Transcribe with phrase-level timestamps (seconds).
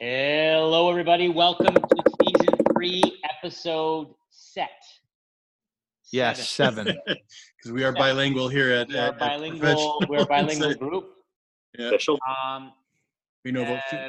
[0.00, 1.28] Hello, everybody.
[1.28, 3.02] Welcome to season three,
[3.36, 4.70] episode set.
[6.10, 6.86] Yes, seven.
[7.06, 10.02] because we are bilingual here at, We are at- at bilingual.
[10.08, 10.80] We're a bilingual Insight.
[10.80, 11.10] group.
[11.78, 11.90] Yeah,
[12.42, 12.72] Um,
[13.44, 13.82] we know about.
[13.92, 14.08] uh,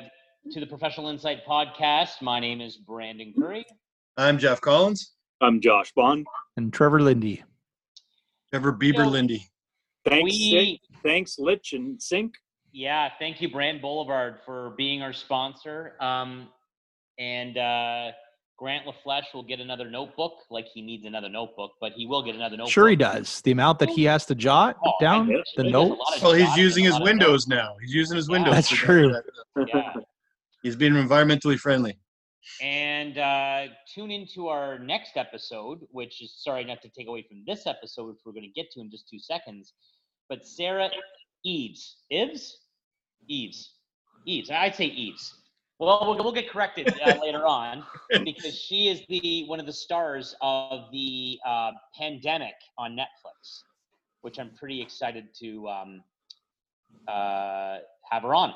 [0.51, 2.21] to the Professional Insight podcast.
[2.21, 3.65] My name is Brandon Curry.
[4.17, 5.11] I'm Jeff Collins.
[5.41, 6.25] I'm Josh Bond.
[6.57, 7.43] And Trevor Lindy.
[8.51, 9.07] Trevor Bieber Yo.
[9.09, 9.45] Lindy.
[10.05, 10.79] Thanks, We, Sink.
[11.03, 12.33] Thanks, Lich and Sink.
[12.73, 15.93] Yeah, thank you, Brand Boulevard, for being our sponsor.
[15.99, 16.49] Um,
[17.19, 18.11] and uh,
[18.57, 20.33] Grant LaFleche will get another notebook.
[20.49, 22.71] Like he needs another notebook, but he will get another notebook.
[22.71, 23.41] Sure, he does.
[23.41, 26.21] The amount that he has to jot Oh, down, the He notes.
[26.21, 27.75] Well, he's using his lot of Windows now.
[27.81, 28.33] He's using his Yeah.
[28.33, 28.53] Windows.
[28.53, 29.15] That's to- true.
[29.67, 29.93] Yeah.
[30.63, 31.97] He's being environmentally friendly.
[32.61, 37.43] and uh, tune into our next episode, which is sorry not to take away from
[37.47, 39.73] this episode, which we're going to get to in just two seconds.
[40.29, 40.89] But Sarah
[41.43, 42.59] Eves, Ives,
[43.27, 43.73] Eves,
[44.25, 44.49] Eves.
[44.51, 45.35] I'd say Eves.
[45.79, 47.83] Well, we'll, we'll get corrected uh, later on
[48.23, 53.63] because she is the one of the stars of the uh, pandemic on Netflix,
[54.21, 56.03] which I'm pretty excited to um,
[57.07, 57.77] uh,
[58.11, 58.53] have her on.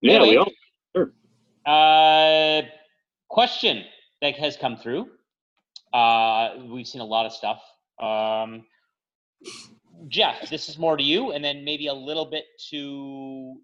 [0.00, 0.44] Yeah, we Anyway,
[1.66, 2.62] all.
[2.62, 2.62] uh,
[3.28, 3.84] question
[4.22, 5.08] that has come through.
[5.92, 7.60] Uh, we've seen a lot of stuff.
[8.00, 8.64] Um,
[10.08, 13.56] Jeff, this is more to you, and then maybe a little bit to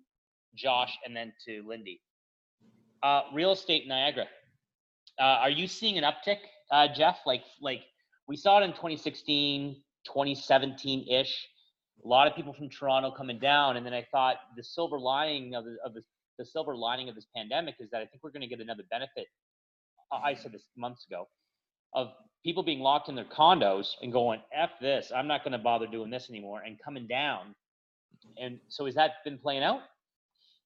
[0.56, 2.00] Josh, and then to Lindy.
[3.02, 4.26] Uh, real estate Niagara.
[5.18, 6.38] Uh, are you seeing an uptick,
[6.70, 7.18] uh, Jeff?
[7.26, 7.82] Like, like
[8.28, 11.48] we saw it in 2016, 2017 ish.
[12.04, 15.54] A lot of people from Toronto coming down, and then I thought the silver lining
[15.54, 16.02] of the, of the
[16.38, 18.82] the silver lining of this pandemic is that I think we're going to get another
[18.90, 19.26] benefit.
[20.12, 21.26] I I said this months ago
[21.94, 22.08] of
[22.44, 25.86] people being locked in their condos and going, F this, I'm not going to bother
[25.86, 27.54] doing this anymore and coming down.
[28.40, 29.80] And so has that been playing out?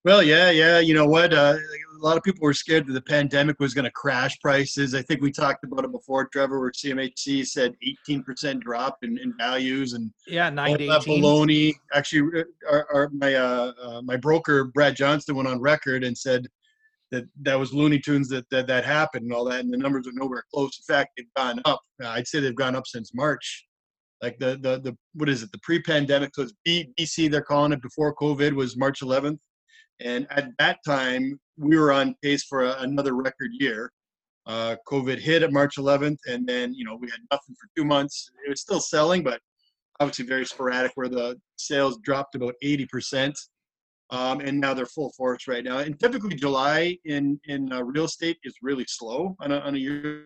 [0.04, 0.78] Well, yeah, yeah.
[0.78, 1.34] You know what?
[1.34, 4.94] Uh, a lot of people were scared that the pandemic was going to crash prices.
[4.94, 7.76] I think we talked about it before, Trevor, where CMHC said
[8.08, 11.74] 18% drop in, in values and Yeah, nine all that baloney.
[11.92, 16.16] Actually, uh, our, our, my uh, uh, my broker Brad Johnston went on record and
[16.16, 16.46] said
[17.10, 20.06] that that was Looney Tunes that, that that happened and all that, and the numbers
[20.06, 20.78] are nowhere close.
[20.78, 21.82] In fact, they've gone up.
[22.02, 23.66] Uh, I'd say they've gone up since March.
[24.22, 25.52] Like the the the what is it?
[25.52, 27.30] The pre-pandemic, so it's BC.
[27.30, 29.38] They're calling it before COVID was March 11th,
[30.00, 33.92] and at that time we were on pace for a, another record year.
[34.46, 37.84] Uh, COVID hit at March 11th, and then you know we had nothing for two
[37.84, 38.30] months.
[38.46, 39.40] It was still selling, but
[40.00, 43.34] obviously very sporadic where the sales dropped about 80%
[44.08, 48.04] um, and now they're full force right now and typically july in in uh, real
[48.06, 50.24] estate is really slow on a, on a year.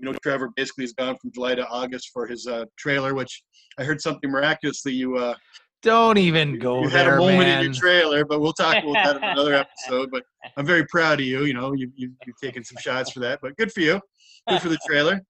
[0.00, 3.42] You know trevor basically has gone from july to august for his uh, trailer which
[3.78, 5.34] i heard something miraculously you uh
[5.82, 7.58] Don't even go you had there, a moment man.
[7.58, 10.22] in your trailer but we'll talk about that in another episode but
[10.56, 11.44] i'm very proud of you.
[11.44, 14.00] You know you, you, you've taken some shots for that but good for you.
[14.48, 15.20] Good for the trailer.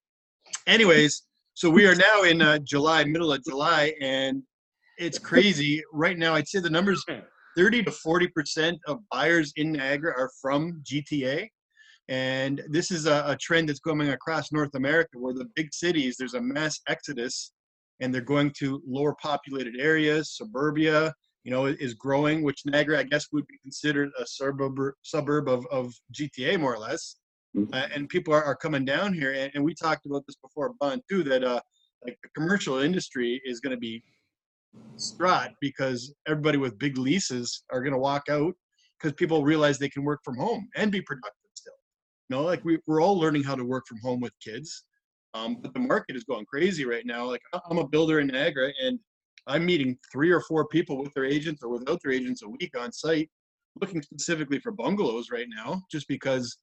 [0.67, 1.23] Anyways
[1.55, 4.43] so we are now in uh, july middle of july and
[4.99, 5.83] it's crazy.
[5.93, 7.05] Right now i'd say the numbers
[7.57, 11.49] 30 to 40 percent of buyers in niagara are from gta
[12.11, 16.17] and this is a, a trend that's going across north america where the big cities
[16.19, 17.53] there's a mass exodus
[18.01, 23.03] and they're going to lower populated areas suburbia you know is growing which niagara i
[23.03, 27.17] guess would be considered a suburb suburb of, of gta more or less.
[27.73, 29.33] Uh, and people are, are coming down here.
[29.33, 31.61] And, and we talked about this before bond too that uh
[32.05, 34.03] like the commercial industry is going to be
[34.97, 38.55] distraught because everybody with big leases are going to walk out
[38.99, 41.40] because people realize they can work from home and be productive
[42.31, 44.85] know like we, we're all learning how to work from home with kids
[45.35, 48.73] um, but the market is going crazy right now like i'm a builder in niagara
[48.83, 48.99] and
[49.47, 52.73] i'm meeting three or four people with their agents or without their agents a week
[52.79, 53.31] on site
[53.81, 56.59] looking specifically for bungalows right now just because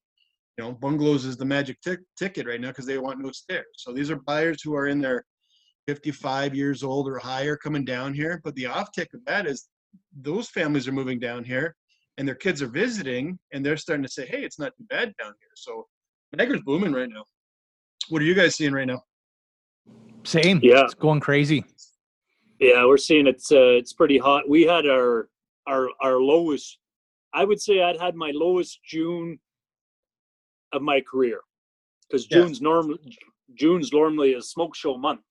[0.58, 3.66] you know, bungalows is the magic tic- ticket right now because they want no stairs.
[3.78, 5.24] So these are buyers who are in their
[5.88, 8.42] 55 years old or higher coming down here.
[8.44, 9.68] But the off tick of that is
[10.20, 11.76] those families are moving down here
[12.18, 15.14] and their kids are visiting and they're starting to say, hey, it's not too bad
[15.20, 15.50] down here.
[15.56, 15.86] So
[16.36, 17.26] Niagara's booming right now.
[18.10, 19.02] What are you guys seeing right now?
[20.24, 20.60] Same.
[20.64, 20.84] Yeah.
[20.86, 21.64] It's going crazy.
[22.60, 24.50] Yeah, we're seeing it's uh, it's pretty hot.
[24.50, 25.30] We had our
[25.68, 26.80] our our lowest.
[27.34, 29.40] I would say I'd had my lowest June
[30.74, 31.40] of my career
[32.10, 32.40] because Yeah.
[32.40, 32.98] June's normal.
[33.54, 35.22] June's normally a smoke show month.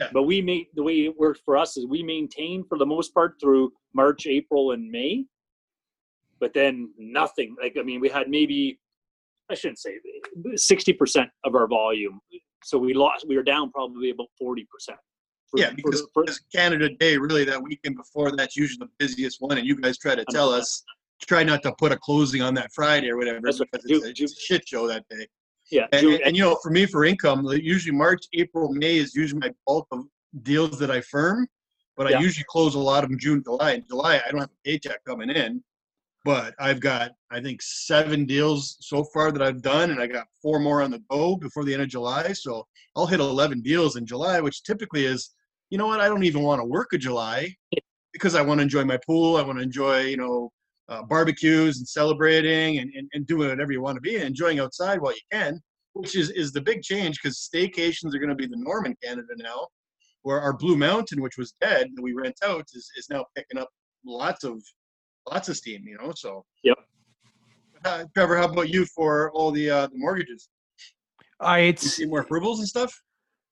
[0.00, 0.08] Yeah.
[0.12, 3.12] But we made the way it worked for us is we maintained for the most
[3.12, 5.24] part through March, April, and May.
[6.40, 7.56] But then nothing.
[7.60, 8.78] Like I mean, we had maybe
[9.50, 9.94] I shouldn't say
[10.56, 12.20] sixty percent of our volume.
[12.64, 13.26] So we lost.
[13.28, 14.98] We were down probably about forty percent.
[15.50, 19.40] For- Yeah, because for- because Canada Day, really, that weekend before, that's usually the busiest
[19.40, 20.82] one, and you guys try to tell us,
[21.26, 24.24] try not to put a closing on that Friday or whatever, because Ju- it's a-
[24.24, 25.26] it's a shit show that day.
[25.70, 29.14] yeah, And, and, and, you know, for me, for income, usually March, April, May is
[29.14, 30.04] usually my bulk of
[30.42, 31.48] deals that I firm,
[31.96, 32.18] but Yeah.
[32.18, 33.72] I usually close a lot of them June, July.
[33.72, 35.62] In July, I don't have a paycheck coming in,
[36.24, 40.26] but I've got, I think, seven deals so far that I've done, and I got
[40.42, 42.32] four more on the go before the end of July.
[42.32, 42.66] So
[42.96, 45.30] I'll hit 11 deals in July, which typically is,
[45.70, 47.54] you know what, I don't even want to work a July
[48.12, 49.36] because I want to enjoy my pool.
[49.36, 50.52] I want to enjoy, you know,
[50.88, 54.58] uh, barbecues and celebrating and, and, and doing whatever you want to be and enjoying
[54.58, 55.60] outside while you can,
[55.92, 58.96] which is, is the big change because staycations are going to be the norm in
[59.04, 59.66] Canada now,
[60.22, 63.58] where our Blue Mountain, which was dead that we rent out, is, is now picking
[63.58, 63.68] up
[64.04, 64.62] lots of
[65.30, 66.12] lots of steam, you know.
[66.14, 66.78] So, Yep.
[67.84, 70.48] Uh, Trevor, how about you for all the uh, the mortgages?
[71.40, 72.92] I You it's see more approvals and stuff?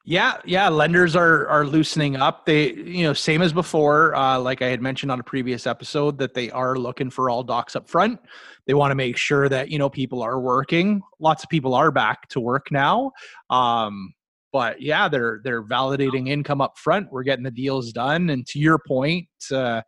[0.08, 2.46] Yeah, yeah, lenders are are loosening up.
[2.46, 4.14] They, you know, same as before.
[4.14, 7.42] Uh, like I had mentioned on a previous episode, that they are looking for all
[7.42, 8.20] docs up front.
[8.68, 11.02] They want to make sure that you know people are working.
[11.18, 13.10] Lots of people are back to work now,
[13.50, 14.12] um,
[14.52, 17.10] but yeah, they're they're validating income up front.
[17.10, 19.82] We're getting the deals done, and to your point, uh,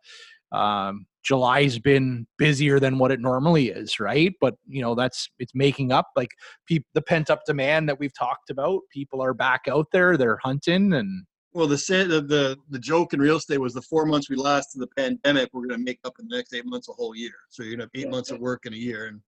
[0.51, 4.33] um, July's been busier than what it normally is, right?
[4.39, 6.31] But you know that's it's making up like
[6.65, 8.81] peop the pent up demand that we've talked about.
[8.91, 13.19] People are back out there, they're hunting, and Well, the the the, the joke in
[13.19, 15.99] real estate was the four months we lost to the pandemic, we're going to make
[16.05, 17.33] up in the next eight months a whole year.
[17.49, 18.11] So you're going to have eight Yeah.
[18.11, 19.21] months of work in a year, and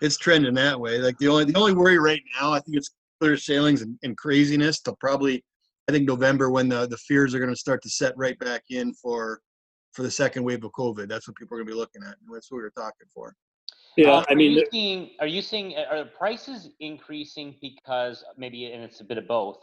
[0.00, 0.98] it's trending that way.
[0.98, 2.90] Like the only the only worry right now, I think it's
[3.20, 5.42] clear sailings and, and craziness till probably
[5.88, 8.64] I think November when the the fears are going to start to set right back
[8.70, 9.40] in for
[9.96, 11.08] for the second wave of COVID.
[11.08, 13.08] That's what people are going to be looking at, and that's what we were talking
[13.12, 13.34] for.
[13.96, 18.22] yeah, Uh, I are mean, you seeing, are you seeing, are the prices increasing because
[18.36, 19.58] maybe, and it's a bit of both,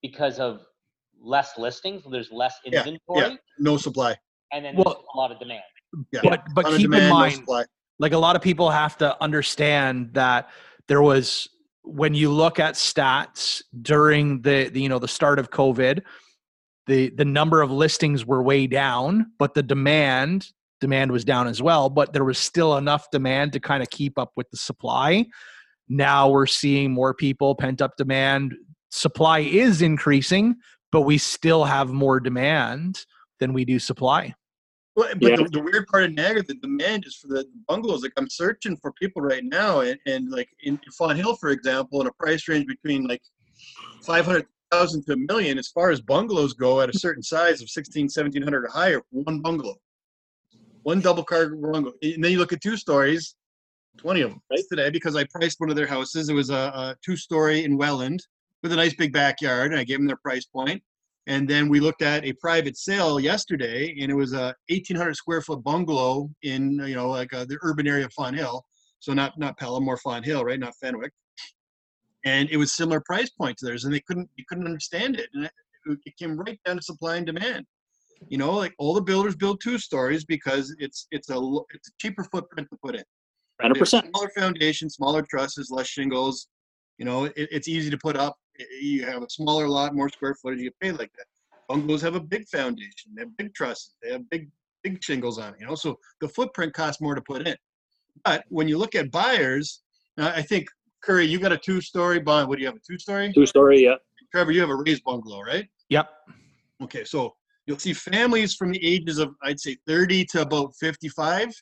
[0.00, 0.60] because of
[1.20, 4.16] less listings, there's less inventory, Yeah, inventory, No supply.
[4.52, 5.62] and then Well- a lot of demand.
[6.12, 6.20] Yeah.
[6.22, 7.64] but but keep in demand, no mind, supply.
[7.98, 10.48] like a lot of people have to understand that
[10.88, 11.46] there was
[11.82, 16.00] when you look at stats during the, the you know the start of covid
[16.86, 20.48] the the number of listings were way down but the demand
[20.80, 24.18] demand was down as well but there was still enough demand to kind of keep
[24.18, 25.24] up with the supply
[25.88, 28.54] now we're seeing more people pent up demand
[28.90, 30.56] supply is increasing
[30.90, 33.04] but we still have more demand
[33.40, 34.34] than we do supply
[34.94, 35.36] Well, but Yeah.
[35.36, 38.02] the, the weird part of Niagara, the demand is for the bungalows.
[38.02, 42.06] Like I'm searching for people right now, and, and like in Fonthill, for example, in
[42.08, 43.22] a price range between like
[44.04, 47.60] five hundred thousand to a million, as far as bungalows go, at a certain size
[47.60, 49.76] of 16, 1700 or higher, one bungalow,
[50.82, 51.92] one double car bungalow.
[52.02, 53.36] And then you look at two stories,
[53.98, 54.60] twenty of them Right.
[54.70, 56.28] today because I priced one of their houses.
[56.28, 58.20] It was a, a two story in Welland
[58.62, 60.46] with a nice big backyard, and I gave them their price.
[61.28, 65.40] And then we looked at a private sale yesterday, and it was a 1,800 square
[65.40, 68.64] foot bungalow in you know like uh, the urban area of Fonthill,
[68.98, 70.58] so not not Pelham or Fonthill, right?
[70.58, 71.12] Not Fenwick.
[72.24, 75.28] And it was similar price point to theirs, and they couldn't you couldn't understand it,
[75.34, 77.66] and it, it came right down to supply and demand.
[78.28, 81.40] You know, like all the builders build two stories because it's it's a
[81.74, 83.04] it's a cheaper footprint to put in.
[83.60, 86.48] 100% Smaller foundation, smaller trusses, less shingles.
[86.98, 88.36] You know, it, it's easy to put up.
[88.80, 90.60] You have a smaller lot, more square footage.
[90.60, 91.26] You pay like that.
[91.68, 93.12] Bungalows have a big foundation.
[93.14, 93.94] They have big trusses.
[94.02, 94.50] They have big
[94.82, 95.60] big shingles on it.
[95.60, 97.56] You know, so the footprint costs more to put in.
[98.24, 99.80] But when you look at buyers,
[100.18, 100.68] I think
[101.02, 102.48] Curry, you got a two-story bond.
[102.48, 102.76] What do you have?
[102.76, 103.32] A two-story?
[103.34, 103.96] Two story, yeah.
[104.30, 105.68] Trevor, you have a raised bungalow, right?
[105.90, 106.08] yep
[106.82, 107.34] Okay, so
[107.66, 111.52] you'll see families from the ages of I'd say 30 to about 55.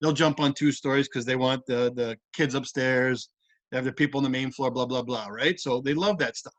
[0.00, 3.28] They'll jump on two stories because they want the the kids upstairs.
[3.70, 5.58] They have the people on the main floor, blah blah blah, right?
[5.60, 6.54] So they love that stuff.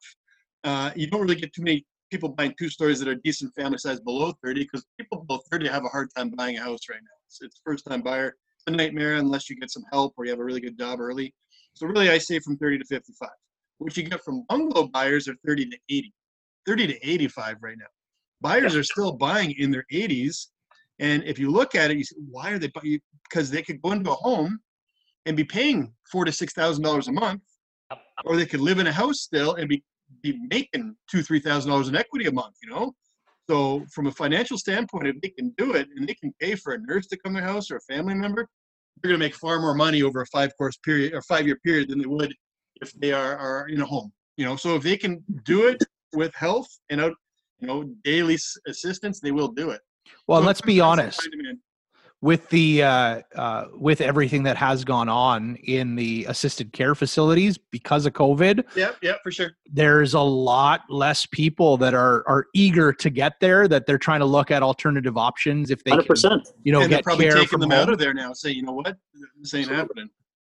[0.64, 3.78] Uh, you don't really get too many people buying two stories that are decent family
[3.78, 7.02] size below 30 because people below 30 have a hard time buying a house right
[7.02, 7.18] now.
[7.28, 8.28] It's, it's first time buyer.
[8.30, 11.02] It's a nightmare unless you get some help or you have a really good job
[11.02, 11.34] early.
[11.76, 13.30] So really, I say from 30 to 55.
[13.78, 16.14] What you get from bungalow buyers are 30 to 80,
[16.66, 17.86] 30 to 85 right now.
[18.42, 20.48] Buyers are still buying in their 80s
[21.00, 23.82] and if you look at it you say why are they buying because they could
[23.82, 24.60] go into a home
[25.26, 27.42] and be paying four to six thousand dollars a month
[28.26, 29.84] or they could live in a house still and be
[30.22, 32.94] be making two three thousand dollars in equity a month you know?
[33.50, 36.74] So from a financial standpoint if they can do it and they can pay for
[36.74, 38.48] a nurse to come to their house or a family member
[39.06, 41.58] they're going to make far more money over a five course period or five year
[41.64, 42.34] period than they would
[42.82, 44.56] if they are, are in a home you know?
[44.56, 45.84] So if they can do it
[46.14, 47.14] with health and out
[47.60, 49.82] you know daily assistance they will do it.
[50.28, 51.22] Well So let's be honest.
[51.22, 51.60] supply and demand.
[52.22, 57.58] With the uh, uh, with everything that has gone on in the assisted care facilities
[57.58, 59.52] because of COVID, Yeah, yeah, for sure.
[59.72, 63.68] there's a lot less people that are are eager to get there.
[63.68, 66.92] That they're trying to look at alternative options if they Hundred can, you know and
[66.92, 67.80] they're get probably care taking from them home.
[67.82, 68.34] out of there now.
[68.34, 68.98] Say, you know what,
[69.40, 70.10] this ain't happening.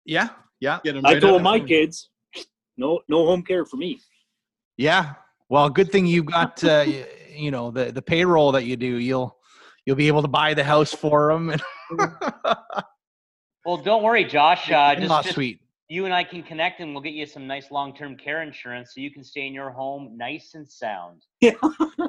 [0.04, 2.08] Yeah, yeah, Get them I told my of kids,
[2.78, 4.00] no, no home care for me.
[4.76, 5.14] yeah.
[5.50, 6.84] Well, good thing you've got uh,
[7.34, 8.86] you know the the payroll that you do.
[8.96, 9.36] You'll
[9.90, 11.50] you'll be able to buy the house for them.
[11.50, 11.60] And
[13.66, 14.70] Well, don't worry, Josh.
[14.70, 15.58] Uh, in-law just, just suite.
[15.88, 19.00] you and I can connect, and we'll get you some nice long-term care insurance, so
[19.00, 21.54] you can stay in your home nice and sound, Yeah.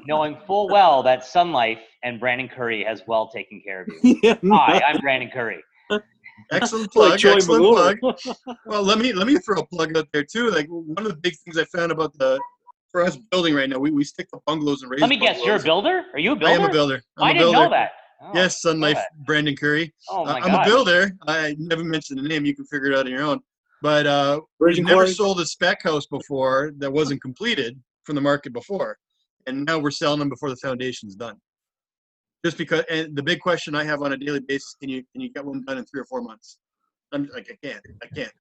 [0.06, 4.20] knowing full well that Sun Life and Brandon Curry has well taken care of you.
[4.24, 5.64] yeah, Hi, I'm Brandon Curry.
[6.52, 7.20] Excellent like plug.
[7.20, 8.16] Joy excellent plug.
[8.68, 10.52] Well, let me let me throw a plug out there too.
[10.52, 12.40] Like one of the big things I found about the
[12.92, 15.02] for us building right now, we, we stick to bungalows and raise.
[15.02, 16.04] Let me guess, you're a builder?
[16.14, 16.54] Are you a builder?
[16.54, 17.02] I am a builder.
[17.18, 17.64] I'm I a didn't builder.
[17.66, 17.92] know that.
[18.22, 19.04] Oh, Yes, Sun know Life.
[19.26, 19.94] Brandon Curry.
[20.10, 20.68] Oh my Uh, I'm god.
[20.68, 21.12] a builder.
[21.28, 22.46] I never mentioned the name.
[22.46, 23.40] You can figure it out on your own.
[23.82, 25.14] But uh, Virgin we've never Quarry.
[25.14, 28.98] sold a spec house before that wasn't completed from the market before,
[29.48, 31.36] and now we're selling them before the foundation's done.
[32.46, 35.22] Just because, and the big question I have on a daily basis: Can you can
[35.22, 36.58] you get one done in three or four months?
[37.12, 38.32] I'm like, I can't, I can't.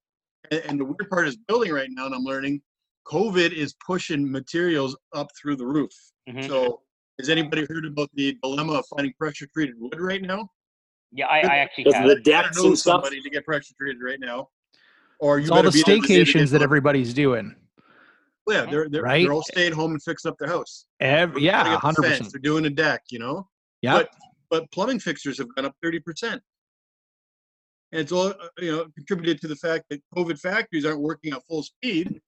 [0.50, 2.60] And, and the weird part is building right now, and I'm learning.
[3.10, 5.90] COVID is pushing materials up through the roof.
[6.28, 6.46] Mhm.
[6.46, 6.82] So,
[7.18, 10.48] has anybody heard about the dilemma of finding pressure treated wood right now?
[11.12, 12.04] yeah, I, I actually Because have.
[12.08, 12.92] the You gotta depths know and stuff.
[13.02, 14.48] somebody to get pressure treated right now,
[15.18, 17.56] or you It's all the be there the staycations that everybody's doing.
[18.48, 19.24] Yeah, they're they're, Right?
[19.24, 20.86] they're all staying home and fixing up their house.
[21.00, 22.32] Every, yeah, hundred fence, percent.
[22.32, 23.48] They're doing a deck, you know.
[23.82, 24.10] Yeah, But
[24.50, 26.42] but plumbing fixtures have gone up thirty percent,
[27.92, 31.32] and it's all uh, you know contributed to the fact that COVID factories aren't working
[31.32, 32.20] at full speed.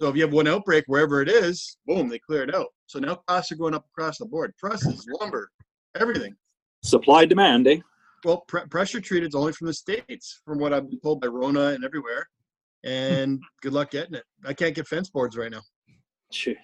[0.00, 2.66] So if you have one outbreak wherever it is, boom, they clear it out.
[2.86, 5.50] So now costs are going up across the board: trusses, lumber,
[5.98, 6.34] everything.
[6.82, 7.78] Supply demand, eh?
[8.24, 11.28] Well, pre- pressure treated is only from the states, from what I've been told by
[11.28, 12.28] Rona and everywhere.
[12.84, 14.24] And good luck getting it.
[14.44, 15.62] I can't get fence boards right now.
[16.32, 16.56] Jeez.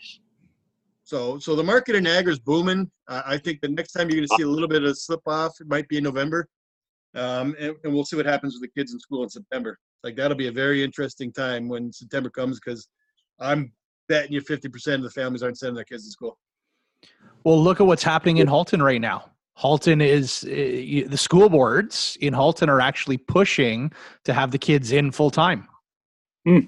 [1.04, 2.90] So, so the market in Niagara is booming.
[3.06, 4.94] Uh, I think the next time you're going to see a little bit of a
[4.94, 6.47] slip off, it might be in November,
[7.14, 9.78] um, and, and we'll see what happens with the kids in school in September.
[10.04, 12.88] Like that'll be a very interesting time when September comes because
[13.40, 13.72] I'm
[14.08, 16.38] betting you 50% of the families aren't sending their kids to school.
[17.44, 19.30] Well, look at what's happening in Halton right now.
[19.54, 23.90] Halton is uh, the school boards in Halton are actually pushing
[24.24, 25.66] to have the kids in full time.
[26.46, 26.60] Hmm.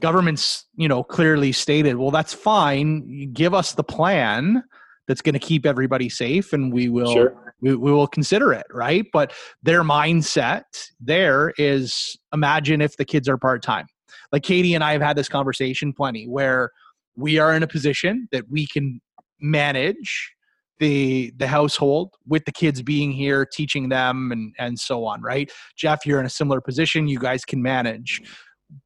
[0.00, 3.06] Government's, you know, clearly stated, well, that's fine.
[3.06, 4.62] You give us the plan
[5.06, 7.47] that's going to keep everybody safe, and we will Sure.
[7.60, 9.04] We, we will consider it, right?
[9.12, 10.62] But their mindset
[11.00, 13.86] there is imagine if the kids are part time.
[14.32, 16.70] Like Katie and I have had this conversation plenty where
[17.16, 19.00] we are in a position that we can
[19.40, 20.32] manage
[20.78, 25.50] the the household with the kids being here teaching them and and so on right
[25.76, 28.22] jeff you're in a similar position you guys can manage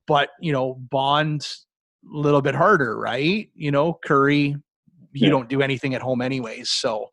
[0.06, 1.46] but you know bond
[2.10, 4.56] a little bit harder right you know curry
[5.12, 5.28] you Yeah.
[5.30, 7.08] don't do anything at home anyways so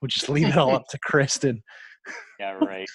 [0.00, 1.62] we'll just leave it all up to kristen
[2.38, 2.86] Yeah, right.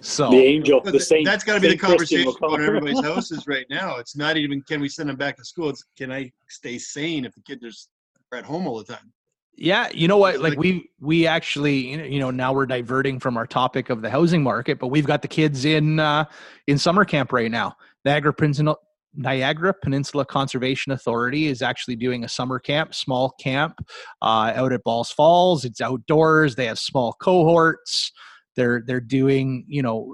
[0.00, 1.26] so The angel, the th- saint.
[1.26, 3.96] that's got to be the conversation on everybody's houses right now.
[3.96, 5.70] It's not even can we send them back to school.
[5.70, 7.90] It's can I stay sane if the kids
[8.32, 9.12] are at home all the time.
[9.56, 10.38] Yeah, you know what?
[10.38, 13.90] Like like- we we actually you know- you know now we're diverting from our topic
[13.90, 16.26] of the housing market, but we've got the kids in uh,
[16.68, 17.76] in summer camp right now.
[18.04, 18.76] Niagara Peninsula
[19.18, 23.74] Niagara Peninsula Conservation Authority is actually doing a summer camp, small camp,
[24.22, 25.64] uh, out at Balls Falls.
[25.64, 26.54] It's outdoors.
[26.54, 28.12] They have small cohorts.
[28.56, 30.08] They're they're doing you know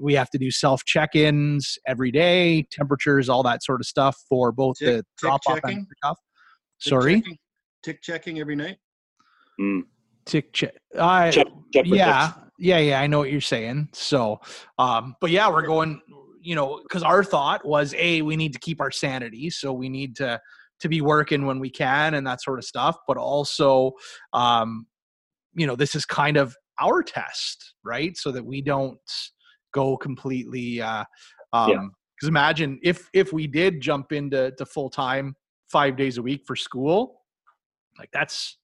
[0.00, 4.52] we have to do self check-ins every day, temperatures, all that sort of stuff for
[4.52, 5.86] both Tick- the tick drop off and checking?
[5.86, 6.16] pickup.
[6.80, 7.38] Tick Sorry, checking,
[7.82, 8.76] tick checking every night.
[9.60, 9.82] Mm.
[10.26, 10.74] tick check.
[11.00, 12.38] I Check, check yeah ticks.
[12.58, 14.38] yeah yeah i know what you're saying so
[14.78, 15.98] um but yeah we're going
[16.46, 19.88] you know because our thought was a we need to keep our sanity so we
[19.88, 20.40] need to
[20.78, 23.90] to be working when we can and that sort of stuff but also
[24.32, 24.86] um
[25.54, 29.00] you know this is kind of our test right so that we don't
[29.74, 31.04] go completely uh
[31.52, 31.86] um Yeah.
[32.14, 35.34] because imagine if if we did jump into to full time
[35.68, 37.22] five days a week for school
[37.98, 38.56] like that's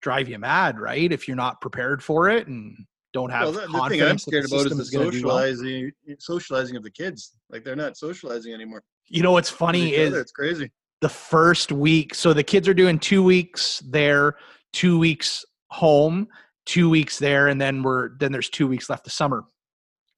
[0.00, 2.76] drive you mad right if you're not prepared for it and
[3.12, 5.10] don't have Well, the, the thing I'm scared about is the do well.
[5.12, 7.32] socializing, socializing of the kids.
[7.50, 8.82] Like they're not socializing anymore.
[9.08, 10.70] you know what's funny is it's crazy.
[11.00, 14.36] the first week so the kids are doing two weeks there
[14.72, 16.26] two weeks home
[16.64, 19.44] two weeks there and then we're then there's two weeks left of summer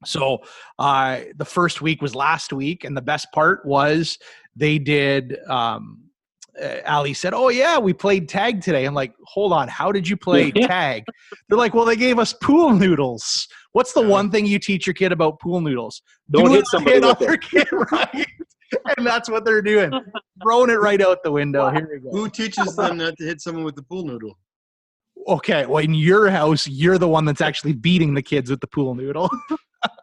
[0.04, 0.38] so
[0.78, 4.18] uh the first week was last week and the best part was
[4.54, 6.00] they did um
[6.62, 10.08] uh, Ali said, "Oh yeah, we played tag today." I'm like, "Hold on, how did
[10.08, 11.04] you play tag?"
[11.49, 14.08] They're like, "Well, they gave us pool noodles." What's the Yeah.
[14.08, 16.02] one thing you teach your kid about pool noodles?
[16.30, 18.26] Don't Do hit not somebody with other kid, right?
[18.96, 19.90] and that's what they're doing,
[20.42, 21.70] throwing it right out the window.
[21.70, 22.11] Here we go.
[22.11, 24.38] Who teaches them not to hit someone with the pool noodle?
[25.26, 28.66] Okay, well, in your house, you're the one that's actually beating the kids with the
[28.66, 29.28] pool noodle.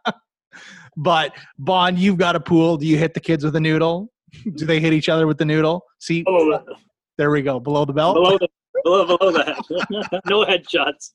[0.96, 2.76] but Bond, you've got a pool.
[2.76, 4.11] Do you hit the kids with a noodle?
[4.54, 5.84] Do they hit each other with the noodle?
[6.00, 6.74] See, Below, the-
[7.18, 8.16] there we go, below the belt.
[8.16, 8.48] below, the,
[8.84, 10.22] below, below that.
[10.26, 11.12] no headshots.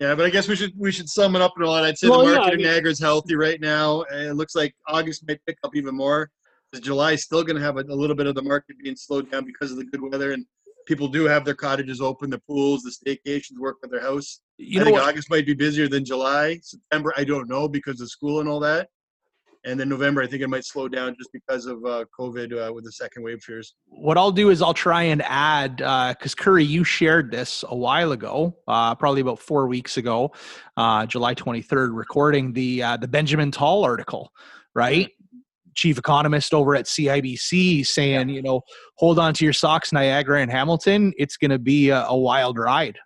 [0.00, 1.82] Yeah, but I guess we should we should sum it up in a lot.
[1.84, 4.02] I'd say Well, the yeah, market I in mean- Niagara is healthy right now.
[4.12, 6.30] It looks like August might pick up even more.
[6.72, 8.94] 'cause July is still going to have a, a little bit of the market being
[8.94, 10.44] slowed down because of the good weather, and
[10.86, 14.40] people do have their cottages open, the pools, the staycations, work at their house.
[14.58, 15.08] You I know think what?
[15.08, 16.60] August might be busier than July.
[16.62, 18.90] September, I don't know because of school and all that.
[19.68, 22.72] And then November, I think it might slow down just because of uh, COVID uh,
[22.72, 23.74] with the second wave fears.
[23.88, 25.76] what I'll do is I'll try and add
[26.16, 30.32] because Curry, you shared this a while ago, uh, probably about four weeks ago,
[30.78, 34.32] uh, July 23rd, recording the uh, the Benjamin Tal article,
[34.74, 35.10] right?
[35.74, 38.62] Chief economist over at CIBC saying, you know,
[38.96, 41.12] hold on to your socks, Niagara and Hamilton.
[41.18, 42.98] It's going to be a, a wild ride,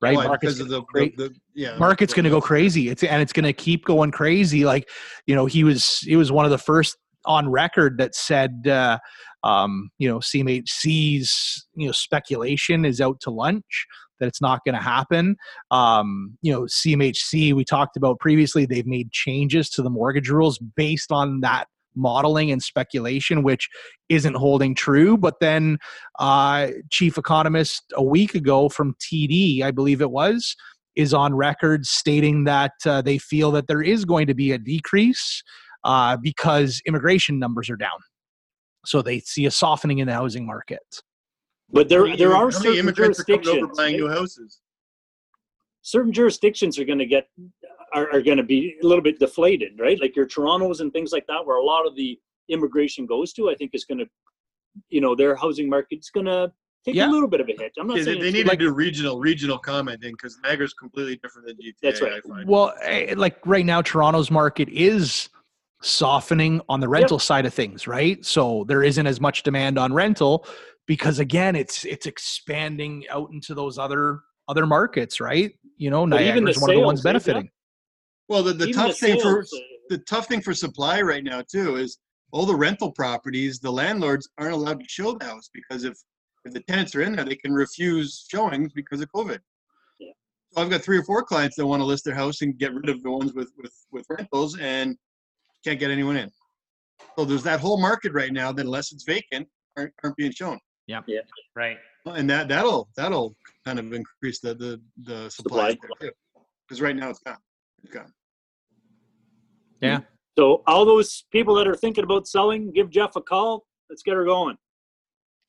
[0.00, 0.14] right?
[0.14, 1.76] Market's because of the, the, the yeah.
[1.76, 2.88] market's going to go crazy.
[2.88, 4.64] It's and it's going to keep going crazy.
[4.64, 4.88] Like
[5.26, 8.98] you know he was he was one of the first on record that said uh
[9.44, 13.86] um you know cmhc's you know speculation is out to lunch
[14.18, 15.36] that it's not going to happen.
[15.70, 20.58] Um you know cmhc we talked about previously they've made changes to the mortgage rules
[20.58, 23.68] based on that modeling and speculation which
[24.08, 25.18] isn't holding true.
[25.18, 25.76] But then
[26.18, 30.56] uh chief economist a week ago from td i believe it was
[31.00, 34.58] is on record stating that uh, they feel that there is going to be a
[34.58, 35.42] decrease
[35.84, 37.98] uh, because immigration numbers are down.
[38.86, 40.80] So they see a softening in the housing market.
[41.72, 43.76] But there, many there are certain immigrants are over jurisdictions.
[43.76, 44.60] buying new houses.
[45.82, 47.28] certain jurisdictions are going to get
[47.94, 50.00] are, are going to be a little bit deflated, right?
[50.00, 53.50] Like your Toronto's and things like that, where a lot of the immigration goes to.
[53.50, 54.06] I think is going to,
[54.88, 56.52] you know, their housing market's going to
[56.84, 57.08] take Yeah.
[57.08, 57.72] a little bit of a hit.
[57.78, 60.38] I'm not Yeah, they, saying they it's need gonna- to do regional regional commenting because
[60.42, 61.74] Niagara's completely different than GTA.
[61.82, 62.12] That's right.
[62.14, 62.48] I find.
[62.48, 65.28] Well, eh, like right now, Toronto's market is
[65.82, 68.24] softening on the rental side of things, right?
[68.24, 70.46] So there isn't as much demand on rental
[70.86, 75.52] because again, it's it's expanding out into those other other markets, right?
[75.76, 77.50] You know, But even the one of the ones sales, eh, benefiting.
[78.28, 79.44] Well, the, the even tough thing for
[79.88, 81.98] the tough thing for supply right now too is
[82.32, 83.58] all the rental properties.
[83.58, 85.96] The landlords aren't allowed to show the house because if
[86.44, 89.38] if the tenants are in there, they can refuse showings because of COVID.
[89.98, 90.12] Yeah.
[90.52, 92.74] So I've got three or four clients that want to list their house and get
[92.74, 94.96] rid of the ones with with with rentals and
[95.64, 96.30] can't get anyone in.
[97.16, 100.58] So there's that whole market right now that unless it's vacant aren't, aren't being shown.
[100.86, 101.02] Yeah.
[101.06, 101.20] Yeah.
[101.54, 101.76] Right.
[102.06, 105.88] and that that'll that'll kind of increase the the the supply, Supply.
[106.00, 106.10] too.
[106.66, 107.36] Because right now it's gone.
[107.84, 108.12] It's gone.
[109.80, 110.00] Yeah.
[110.38, 113.66] So all those people that are thinking about selling, give Jeff a call.
[113.88, 114.56] Let's get her going.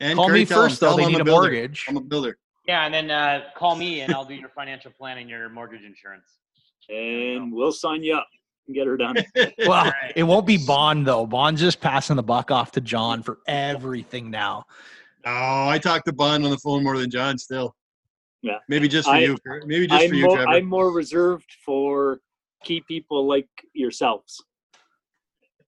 [0.02, 0.96] And Call Curry, me tell 'em- first, though.
[0.98, 1.42] They I'm need a builder.
[1.52, 1.86] mortgage.
[1.88, 2.38] I'm a builder.
[2.68, 5.84] Yeah, and then uh, call me and I'll do your financial plan and your mortgage
[5.84, 6.26] insurance.
[6.90, 8.28] And we'll sign you up
[8.68, 9.16] and get her done.
[9.60, 10.14] Well, Alright.
[10.16, 11.26] it won't be Bond though.
[11.26, 14.66] Bond's just passing the buck off to John for everything now.
[15.26, 17.76] Oh, I talk to Bond on the phone more than John still.
[18.42, 18.58] Yeah.
[18.68, 19.38] Maybe just for I- you.
[19.66, 20.52] Maybe just for I'm you, more, Trevor.
[20.52, 22.22] I'm more reserved for
[22.64, 24.44] key people like yourselves,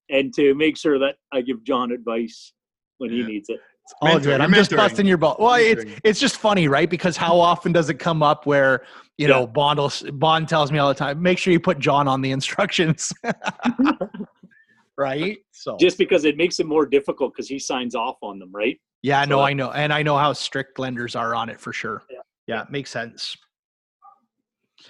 [0.10, 2.54] and to make sure that I give John advice
[2.98, 3.60] when he needs it.
[3.86, 4.42] It's all Mentor- good.
[4.42, 5.36] I'm you're just busting your ball.
[5.40, 6.00] Well, it's Mentoring.
[6.04, 6.90] it's just funny, right?
[6.90, 8.86] Because how often does it come up where
[9.18, 12.08] you know Bond will, Bond tells me all the time, make sure you put John
[12.08, 13.12] on the instructions,
[14.98, 15.38] right?
[15.52, 18.80] So Just because it makes it more difficult because he signs off on them, right?
[19.02, 21.74] yeah, no, so- I know, and I know how strict lenders are on it for
[21.74, 22.04] sure.
[22.10, 22.20] Yeah.
[22.48, 23.36] Yeah, it makes sense.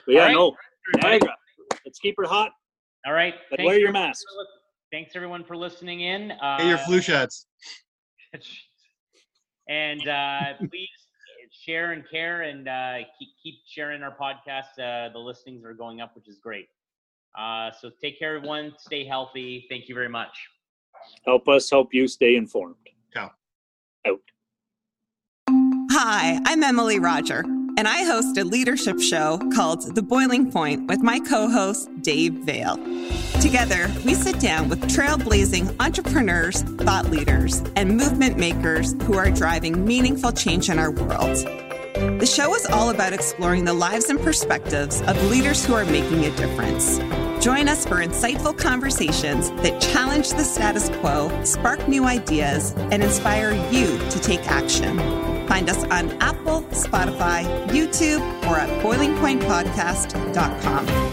[0.06, 0.34] But yeah, All right.
[0.34, 0.56] no,
[1.10, 1.36] Niagara.
[1.86, 2.52] Let's keep her hot.
[3.06, 3.34] All right.
[3.50, 4.24] But Thanks wear your mask.
[4.92, 6.32] Thanks everyone for listening in.
[6.32, 7.46] Uh, Get your flu shots.
[9.68, 10.90] and uh, please
[11.52, 14.80] share and care and uh, keep, keep sharing our podcast.
[14.80, 16.68] Uh, the listings are going up, which is great.
[17.38, 18.74] Uh, so take care, everyone.
[18.78, 19.66] Stay healthy.
[19.70, 20.38] Thank you very much.
[21.26, 22.76] Help us help you stay informed.
[23.14, 23.32] Ciao.
[24.06, 24.20] Out.
[25.92, 31.02] Hi, I'm Emily Roger, and I host a leadership show called The Boiling Point with
[31.02, 32.78] my co host, Dave Vale.
[33.42, 39.84] Together, we sit down with trailblazing entrepreneurs, thought leaders, and movement makers who are driving
[39.86, 41.38] meaningful change in our world.
[42.20, 46.26] The show is all about exploring the lives and perspectives of leaders who are making
[46.26, 46.98] a difference.
[47.44, 53.54] Join us for insightful conversations that challenge the status quo, spark new ideas, and inspire
[53.72, 54.98] you to take action.
[55.48, 61.13] Find us on Apple, Spotify, YouTube, or at boilingpointpodcast.com.